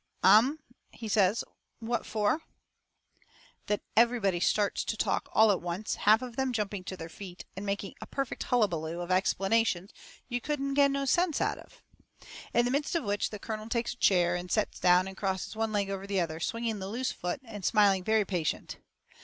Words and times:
"Um!" 0.23 0.57
he 0.89 1.07
says, 1.07 1.43
"What 1.79 2.07
for?" 2.07 2.41
Then 3.67 3.81
everybody 3.95 4.39
starts 4.39 4.83
to 4.83 4.97
talk 4.97 5.29
all 5.31 5.51
at 5.51 5.61
once, 5.61 5.93
half 5.93 6.23
of 6.23 6.35
them 6.37 6.53
jumping 6.53 6.83
to 6.85 6.97
their 6.97 7.07
feet, 7.07 7.45
and 7.55 7.67
making 7.67 7.93
a 8.01 8.07
perfect 8.07 8.41
hullabaloo 8.45 8.99
of 8.99 9.11
explanations 9.11 9.91
you 10.27 10.41
couldn't 10.41 10.73
get 10.73 10.89
no 10.89 11.05
sense 11.05 11.39
out 11.39 11.59
of. 11.59 11.83
In 12.51 12.65
the 12.65 12.71
midst 12.71 12.95
of 12.95 13.03
which 13.03 13.29
the 13.29 13.37
colonel 13.37 13.69
takes 13.69 13.93
a 13.93 13.97
chair 13.97 14.35
and 14.35 14.51
sets 14.51 14.79
down 14.79 15.07
and 15.07 15.15
crosses 15.15 15.55
one 15.55 15.71
leg 15.71 15.91
over 15.91 16.07
the 16.07 16.19
other, 16.19 16.39
swinging 16.39 16.79
the 16.79 16.89
loose 16.89 17.11
foot 17.11 17.39
and 17.45 17.63
smiling 17.63 18.03
very 18.03 18.25
patient. 18.25 18.77